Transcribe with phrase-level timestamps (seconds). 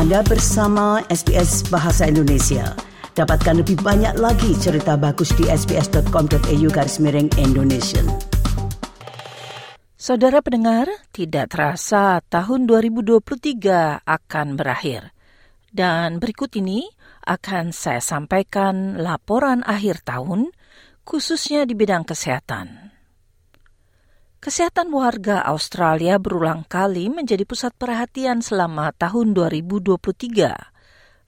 [0.00, 2.72] Anda bersama SBS Bahasa Indonesia.
[3.12, 8.00] Dapatkan lebih banyak lagi cerita bagus di sbs.com.au garis miring Indonesia.
[10.00, 15.12] Saudara pendengar, tidak terasa tahun 2023 akan berakhir.
[15.68, 16.88] Dan berikut ini
[17.28, 20.48] akan saya sampaikan laporan akhir tahun,
[21.04, 22.89] khususnya di bidang kesehatan.
[24.40, 30.00] Kesehatan warga Australia berulang kali menjadi pusat perhatian selama tahun 2023.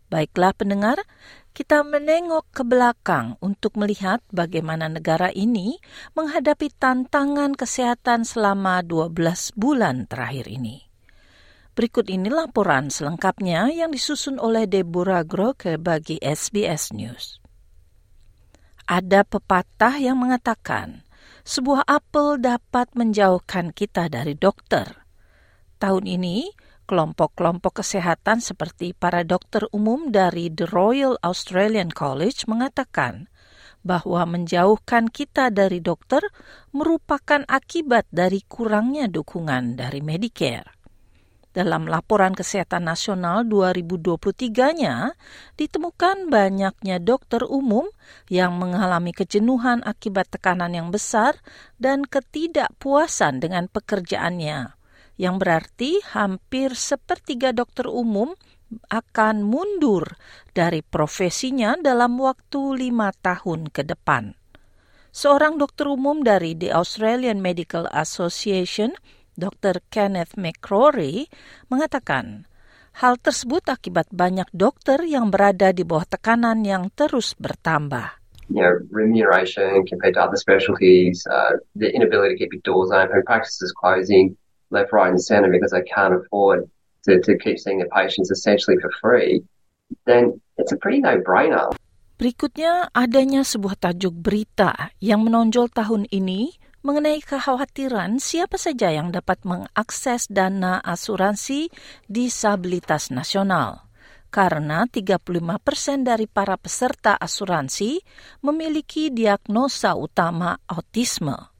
[0.09, 0.97] Baiklah pendengar,
[1.53, 5.77] kita menengok ke belakang untuk melihat bagaimana negara ini
[6.17, 9.13] menghadapi tantangan kesehatan selama 12
[9.61, 10.89] bulan terakhir ini.
[11.77, 17.45] Berikut ini laporan selengkapnya yang disusun oleh Deborah Groke bagi SBS News.
[18.89, 21.05] Ada pepatah yang mengatakan,
[21.43, 25.07] sebuah apel dapat menjauhkan kita dari dokter.
[25.83, 26.51] Tahun ini,
[26.87, 33.33] kelompok-kelompok kesehatan seperti para dokter umum dari The Royal Australian College mengatakan
[33.83, 36.23] bahwa menjauhkan kita dari dokter
[36.71, 40.82] merupakan akibat dari kurangnya dukungan dari Medicare.
[41.53, 45.13] Dalam laporan kesehatan nasional 2023-nya,
[45.61, 47.93] ditemukan banyaknya dokter umum
[48.33, 51.37] yang mengalami kejenuhan akibat tekanan yang besar
[51.77, 54.73] dan ketidakpuasan dengan pekerjaannya,
[55.21, 58.33] yang berarti hampir sepertiga dokter umum
[58.89, 60.17] akan mundur
[60.57, 64.33] dari profesinya dalam waktu lima tahun ke depan.
[65.13, 68.97] Seorang dokter umum dari The Australian Medical Association
[69.35, 69.81] Dr.
[69.89, 71.29] Kenneth McCrory
[71.73, 72.45] mengatakan,
[73.01, 78.21] hal tersebut akibat banyak dokter yang berada di bawah tekanan yang terus bertambah.
[78.53, 83.25] You know, remuneration compared to other specialties, uh, the inability to keep your doors open,
[83.25, 84.37] practices closing
[84.69, 86.69] left, right, and centre because they can't afford
[87.09, 89.45] to, to keep seeing their patients essentially for free,
[90.05, 91.73] then it's a pretty no-brainer.
[92.17, 99.43] Berikutnya adanya sebuah tajuk berita yang menonjol tahun ini mengenai kekhawatiran siapa saja yang dapat
[99.47, 101.71] mengakses dana asuransi
[102.11, 103.87] disabilitas nasional.
[104.35, 105.23] Karena 35
[105.63, 108.03] persen dari para peserta asuransi
[108.43, 111.53] memiliki diagnosa utama autisme.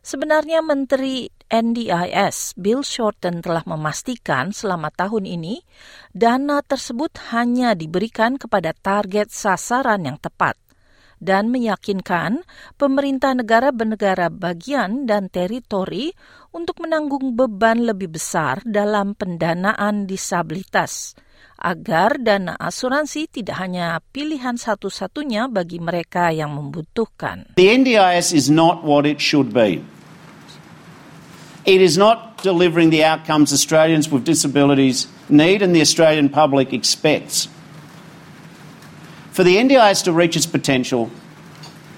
[0.00, 5.60] Sebenarnya Menteri NDIS Bill Shorten telah memastikan selama tahun ini
[6.14, 10.56] dana tersebut hanya diberikan kepada target sasaran yang tepat
[11.20, 12.42] dan meyakinkan
[12.80, 16.10] pemerintah negara bernegara bagian dan teritori
[16.50, 21.14] untuk menanggung beban lebih besar dalam pendanaan disabilitas
[21.60, 27.52] agar dana asuransi tidak hanya pilihan satu-satunya bagi mereka yang membutuhkan.
[27.60, 29.84] The NDIS is not what it should be.
[31.68, 37.52] It is not delivering the outcomes Australians with disabilities need and the Australian public expects.
[39.40, 41.08] For the NDIS to reach its potential,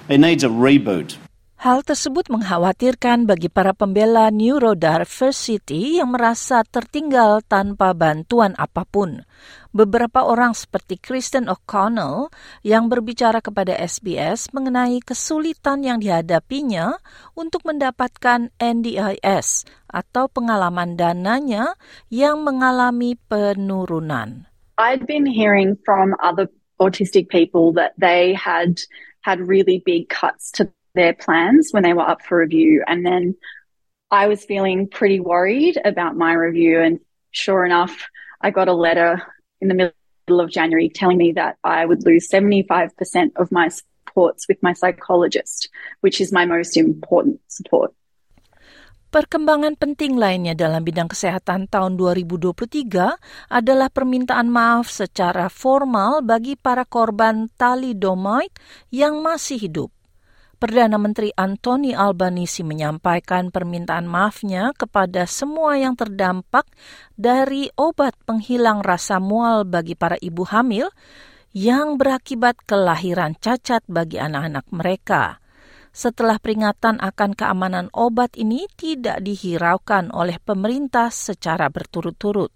[0.06, 1.18] it needs a reboot.
[1.58, 9.26] Hal tersebut mengkhawatirkan bagi para pembela neurodiversity yang merasa tertinggal tanpa bantuan apa pun.
[9.74, 12.30] Beberapa orang seperti Kristen O'Connell
[12.62, 17.02] yang berbicara kepada SBS mengenai kesulitan yang dihadapinya
[17.34, 21.74] untuk mendapatkan NDIS atau pengalaman dananya
[22.06, 24.46] yang mengalami penurunan.
[24.78, 26.46] I'd been hearing from other
[26.88, 28.80] autistic people that they had
[29.22, 32.82] had really big cuts to their plans when they were up for review.
[32.86, 33.36] And then
[34.10, 36.80] I was feeling pretty worried about my review.
[36.80, 37.00] And
[37.30, 38.08] sure enough,
[38.40, 39.22] I got a letter
[39.60, 44.46] in the middle of January telling me that I would lose 75% of my supports
[44.48, 45.68] with my psychologist,
[46.00, 47.94] which is my most important support.
[49.12, 56.88] Perkembangan penting lainnya dalam bidang kesehatan tahun 2023 adalah permintaan maaf secara formal bagi para
[56.88, 58.56] korban thalidomide
[58.88, 59.92] yang masih hidup.
[60.56, 66.64] Perdana Menteri Anthony Albanese menyampaikan permintaan maafnya kepada semua yang terdampak
[67.12, 70.88] dari obat penghilang rasa mual bagi para ibu hamil
[71.52, 75.41] yang berakibat kelahiran cacat bagi anak-anak mereka
[75.92, 82.50] setelah peringatan akan keamanan obat ini tidak dihiraukan oleh pemerintah secara berturut-turut.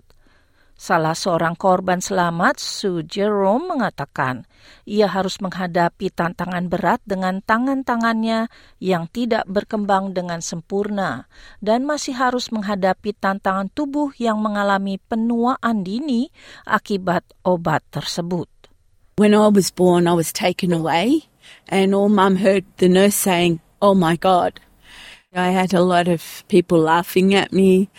[0.76, 4.44] Salah seorang korban selamat, Sue Jerome, mengatakan
[4.84, 11.32] ia harus menghadapi tantangan berat dengan tangan-tangannya yang tidak berkembang dengan sempurna
[11.64, 16.28] dan masih harus menghadapi tantangan tubuh yang mengalami penuaan dini
[16.68, 18.52] akibat obat tersebut.
[19.16, 21.24] When I was born, I was taken away
[21.68, 24.60] and all mum heard the nurse saying, Oh my God.
[25.36, 27.90] I had a lot of people laughing at me.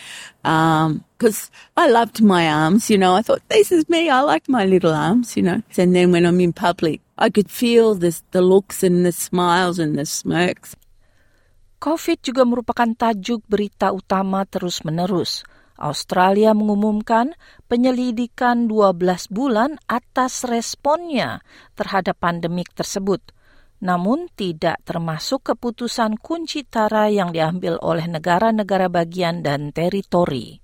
[0.43, 3.15] Um, because I loved my arms, you know.
[3.17, 4.09] I thought, this is me.
[4.09, 5.61] I like my little arms, you know.
[5.77, 9.79] And then when I'm in public, I could feel this, the looks and the smiles
[9.81, 10.77] and the smirks.
[11.77, 15.45] COVID juga merupakan tajuk berita utama terus-menerus.
[15.77, 17.37] Australia mengumumkan
[17.69, 21.45] penyelidikan 12 bulan atas responnya
[21.77, 23.21] terhadap pandemik tersebut.
[23.77, 30.57] Namun tidak termasuk keputusan kunci tara yang diambil oleh negara-negara bagian dan teritori.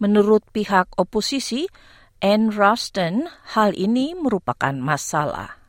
[0.00, 1.68] Menurut pihak oposisi,
[2.24, 5.65] Anne Ruston, hal ini merupakan masalah.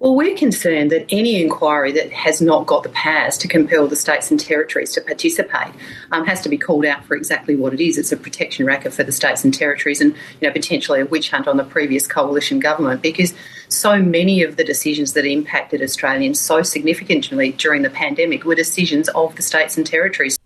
[0.00, 3.96] Well, we're concerned that any inquiry that has not got the powers to compel the
[3.96, 5.74] states and territories to participate
[6.12, 7.98] um, has to be called out for exactly what it is.
[7.98, 11.32] It's a protection racket for the states and territories, and you know potentially a witch
[11.32, 13.34] hunt on the previous coalition government because
[13.66, 19.08] so many of the decisions that impacted Australians so significantly during the pandemic were decisions
[19.08, 20.37] of the states and territories.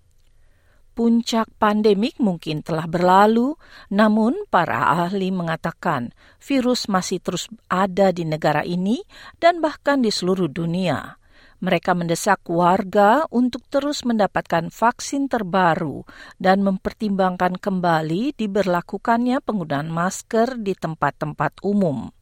[0.93, 3.57] Puncak pandemik mungkin telah berlalu,
[3.89, 9.01] namun para ahli mengatakan virus masih terus ada di negara ini
[9.41, 11.17] dan bahkan di seluruh dunia.
[11.65, 16.05] Mereka mendesak warga untuk terus mendapatkan vaksin terbaru
[16.37, 22.13] dan mempertimbangkan kembali diberlakukannya penggunaan masker di tempat-tempat umum.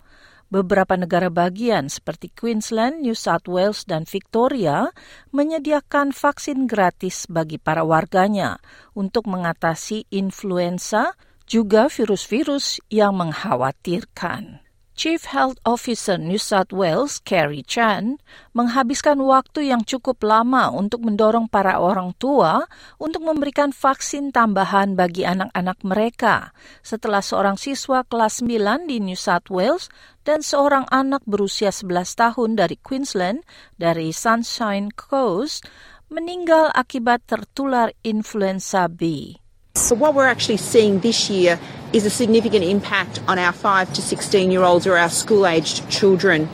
[0.51, 4.91] Beberapa negara bagian seperti Queensland, New South Wales, dan Victoria
[5.31, 8.59] menyediakan vaksin gratis bagi para warganya
[8.99, 11.15] untuk mengatasi influenza,
[11.47, 14.70] juga virus-virus yang mengkhawatirkan.
[15.01, 18.21] Chief Health Officer New South Wales, Carrie Chan,
[18.53, 22.69] menghabiskan waktu yang cukup lama untuk mendorong para orang tua
[23.01, 26.53] untuk memberikan vaksin tambahan bagi anak-anak mereka
[26.85, 29.89] setelah seorang siswa kelas 9 di New South Wales
[30.29, 33.41] dan seorang anak berusia 11 tahun dari Queensland
[33.81, 35.65] dari Sunshine Coast
[36.13, 39.33] meninggal akibat tertular influenza B.
[39.81, 41.57] So what we're actually seeing this year
[41.93, 45.89] is a significant impact on our 5 to 16 year olds or our school aged
[45.89, 46.49] children.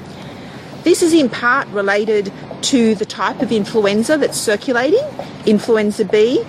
[0.82, 5.04] This is in part related to the type of influenza that's circulating,
[5.44, 6.44] influenza B,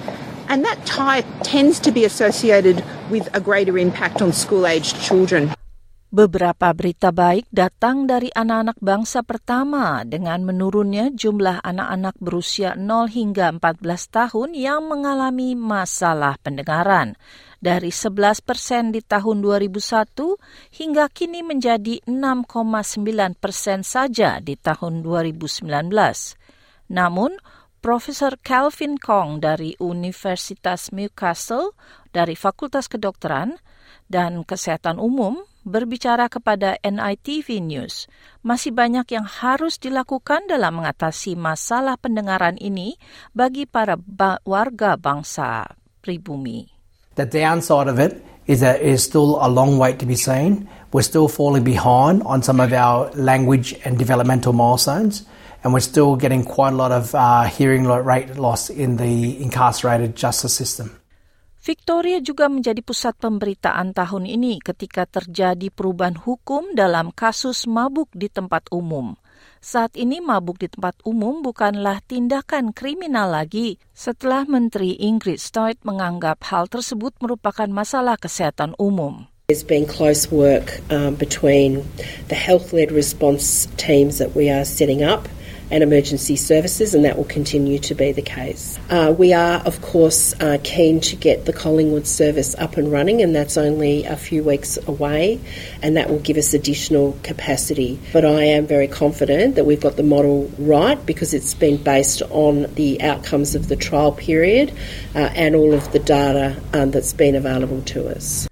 [0.48, 5.56] and that type tends to be associated with a greater impact on school aged children.
[6.07, 13.51] Beberapa berita baik datang dari anak-anak bangsa pertama dengan menurunnya jumlah anak-anak berusia 0 hingga
[13.51, 13.83] 14
[14.15, 17.19] tahun yang mengalami masalah pendengaran
[17.59, 25.68] dari 11 persen di tahun 2001 hingga kini menjadi 6,9 persen saja di tahun 2019.
[26.88, 27.36] Namun,
[27.83, 31.75] Profesor Calvin Kong dari Universitas Newcastle
[32.15, 33.59] dari Fakultas Kedokteran
[34.07, 38.08] dan Kesehatan Umum berbicara kepada NITV News,
[38.42, 42.96] masih banyak yang harus dilakukan dalam mengatasi masalah pendengaran ini
[43.36, 45.68] bagi para ba warga bangsa
[46.00, 46.72] pribumi.
[47.19, 50.72] The downside of it is that it is still a long wait to be seen.
[50.96, 55.28] We're still falling behind on some of our language and developmental milestones,
[55.64, 60.16] and we're still getting quite a lot of uh, hearing rate loss in the incarcerated
[60.16, 60.96] justice system.
[61.68, 68.31] Victoria juga menjadi pusat pemberitaan tahun ini ketika terjadi perubahan hukum dalam kasus mabuk di
[68.31, 69.19] tempat umum.
[69.60, 76.40] Saat ini mabuk di tempat umum bukanlah tindakan kriminal lagi setelah Menteri Ingrid Stout menganggap
[76.48, 79.28] hal tersebut merupakan masalah kesehatan umum.
[79.52, 81.84] There's been close work um, between
[82.31, 85.28] the health-led response teams that we are setting up
[85.71, 88.80] and emergency services, and that will continue to be the case.
[88.90, 93.21] Uh, we are, of course, uh, keen to get the Collingwood service up and running,
[93.21, 95.40] and that's only a few weeks away,
[95.81, 98.00] and that will give us additional capacity.
[98.14, 102.21] But I am very confident that we've got the model right because it's been based
[102.30, 104.71] on the outcomes of the trial period
[105.16, 108.47] uh, and all of the data um, that's been available to us.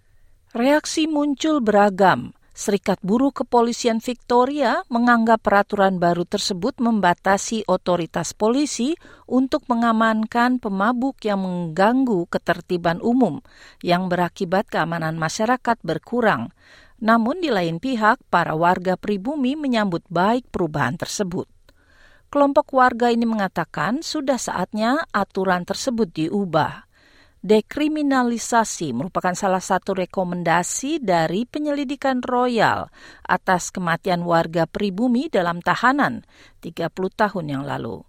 [0.53, 2.33] Reaksi muncul beragam.
[2.55, 8.95] Serikat Buruh Kepolisian Victoria menganggap peraturan baru tersebut membatasi otoritas polisi
[9.27, 13.43] untuk mengamankan pemabuk yang mengganggu ketertiban umum
[13.83, 16.55] yang berakibat keamanan masyarakat berkurang.
[17.03, 21.51] Namun di lain pihak, para warga pribumi menyambut baik perubahan tersebut.
[22.31, 26.84] Kelompok warga ini mengatakan sudah saatnya aturan tersebut diubah
[27.45, 32.89] dekriminalisasi merupakan salah satu rekomendasi dari penyelidikan royal
[33.21, 36.25] atas kematian warga pribumi dalam tahanan
[36.65, 38.01] 30 tahun yang lalu.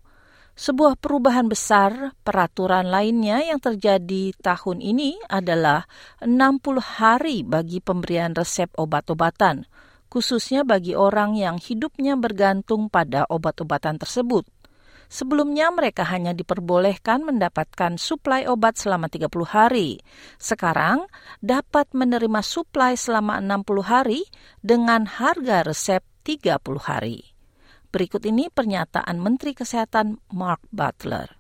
[0.57, 5.85] Sebuah perubahan besar peraturan lainnya yang terjadi tahun ini adalah
[6.25, 9.69] 60 hari bagi pemberian resep obat-obatan,
[10.09, 14.49] khususnya bagi orang yang hidupnya bergantung pada obat-obatan tersebut.
[15.07, 20.03] Sebelumnya mereka hanya diperbolehkan mendapatkan suplai obat selama 30 hari.
[20.37, 21.07] Sekarang
[21.39, 24.27] dapat menerima suplai selama 60 hari
[24.61, 27.37] dengan harga resep 30 hari.
[27.95, 31.39] Berikut ini pernyataan Menteri Kesehatan Mark Butler.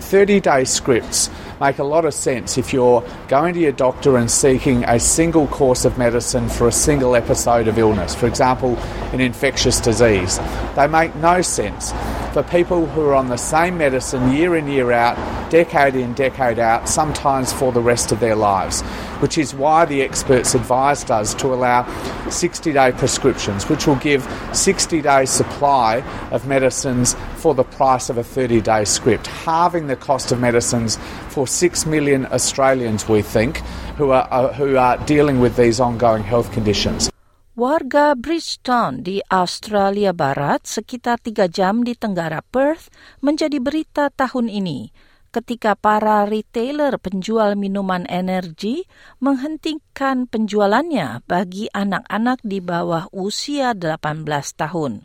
[0.00, 1.30] 30 day scripts
[1.60, 5.46] make a lot of sense if you're going to your doctor and seeking a single
[5.46, 8.76] course of medicine for a single episode of illness, for example,
[9.12, 10.38] an infectious disease.
[10.76, 11.92] They make no sense
[12.32, 15.16] for people who are on the same medicine year in, year out,
[15.50, 18.82] decade in, decade out, sometimes for the rest of their lives,
[19.20, 21.86] which is why the experts advised us to allow
[22.30, 28.18] 60 day prescriptions, which will give 60 day supply of medicines for the price of
[28.18, 33.58] a 30 day script, halving the cost of medicines for 6 million Australians, we think,
[33.96, 37.10] who are, uh, who are dealing with these ongoing health conditions.
[37.54, 42.90] Warga Bridgetown di Australia Barat sekitar tiga jam di tenggara Perth
[43.22, 44.90] menjadi berita tahun ini
[45.34, 48.86] ketika para retailer penjual minuman energi
[49.18, 54.22] menghentikan penjualannya bagi anak-anak di bawah usia 18
[54.54, 55.02] tahun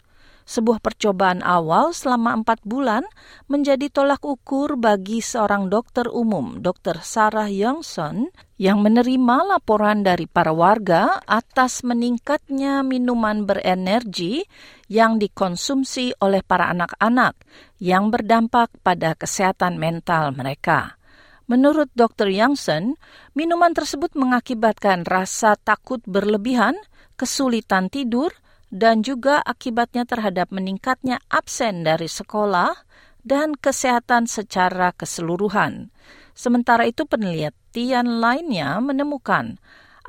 [0.49, 3.05] sebuah percobaan awal selama empat bulan
[3.45, 7.05] menjadi tolak ukur bagi seorang dokter umum, Dr.
[7.05, 14.49] Sarah Youngson, yang menerima laporan dari para warga atas meningkatnya minuman berenergi
[14.89, 17.37] yang dikonsumsi oleh para anak-anak
[17.77, 20.97] yang berdampak pada kesehatan mental mereka.
[21.45, 22.29] Menurut Dr.
[22.29, 22.97] Youngson,
[23.37, 26.77] minuman tersebut mengakibatkan rasa takut berlebihan,
[27.17, 28.33] kesulitan tidur,
[28.69, 32.85] dan juga akibatnya terhadap meningkatnya absen dari sekolah
[33.25, 35.89] dan kesehatan secara keseluruhan.
[36.37, 39.59] Sementara itu penelitian lainnya menemukan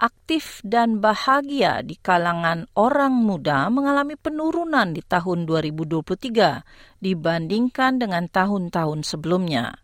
[0.01, 9.05] aktif dan bahagia di kalangan orang muda mengalami penurunan di tahun 2023 dibandingkan dengan tahun-tahun
[9.05, 9.77] sebelumnya.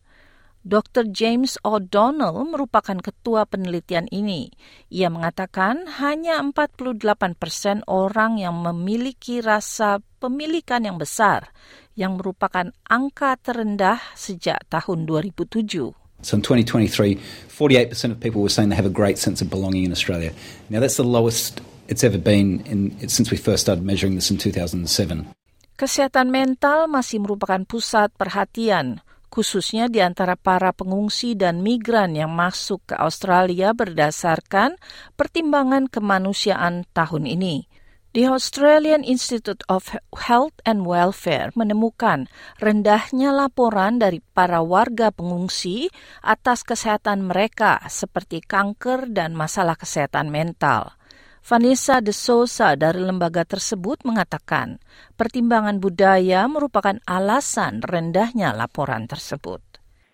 [0.66, 1.06] Dr.
[1.14, 4.50] James O'Donnell merupakan ketua penelitian ini.
[4.90, 11.54] Ia mengatakan hanya 48 persen orang yang memiliki rasa pemilikan yang besar,
[11.94, 15.94] yang merupakan angka terendah sejak tahun 2007.
[16.26, 17.14] So in 2023,
[17.46, 20.34] 48% of people were saying they have a great sense of belonging in Australia.
[20.66, 24.42] Now that's the lowest it's ever been in, since we first started measuring this in
[24.42, 25.30] 2007.
[25.78, 29.05] Kesehatan mental masih merupakan pusat perhatian
[29.36, 34.80] khususnya di antara para pengungsi dan migran yang masuk ke Australia berdasarkan
[35.12, 37.68] pertimbangan kemanusiaan tahun ini.
[38.16, 42.32] The Australian Institute of Health and Welfare menemukan
[42.64, 45.92] rendahnya laporan dari para warga pengungsi
[46.24, 50.95] atas kesehatan mereka seperti kanker dan masalah kesehatan mental.
[51.46, 54.82] Vanessa de Sousa dari lembaga tersebut mengatakan
[55.14, 59.62] pertimbangan budaya merupakan alasan rendahnya laporan tersebut.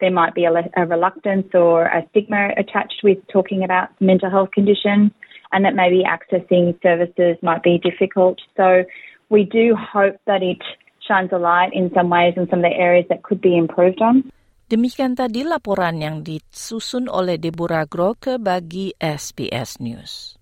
[0.05, 4.53] There might be a, a reluctance or a stigma attached with talking about mental health
[4.53, 5.09] conditions
[5.57, 8.37] and that maybe accessing services might be difficult.
[8.53, 8.85] So
[9.33, 10.61] we do hope that it
[11.01, 14.05] shines a light in some ways in some of the areas that could be improved
[14.05, 14.29] on.
[14.69, 20.42] Demikian tadi laporan yang disusun oleh Deborah Groke bagi SBS News.